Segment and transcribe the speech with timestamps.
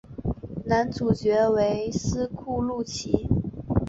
[0.65, 3.29] 男主角为斯库路吉。